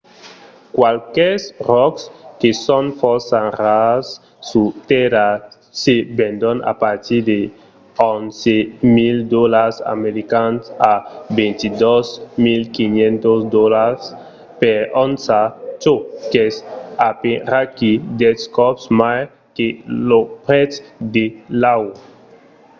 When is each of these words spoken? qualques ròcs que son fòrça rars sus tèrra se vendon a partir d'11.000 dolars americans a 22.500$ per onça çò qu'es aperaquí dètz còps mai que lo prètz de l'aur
qualques 0.77 1.41
ròcs 1.69 2.01
que 2.39 2.49
son 2.65 2.85
fòrça 3.01 3.39
rars 3.61 4.07
sus 4.49 4.69
tèrra 4.89 5.29
se 5.81 5.95
vendon 6.19 6.57
a 6.71 6.73
partir 6.83 7.19
d'11.000 7.29 9.15
dolars 9.35 9.75
americans 9.95 10.61
a 10.93 10.95
22.500$ 11.37 14.01
per 14.61 14.79
onça 15.05 15.41
çò 15.83 15.93
qu'es 16.31 16.55
aperaquí 17.09 17.91
dètz 18.21 18.43
còps 18.57 18.83
mai 18.99 19.19
que 19.55 19.67
lo 20.09 20.19
prètz 20.45 20.73
de 21.15 21.25
l'aur 21.61 21.89